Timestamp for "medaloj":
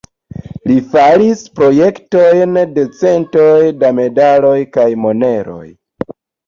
4.01-4.59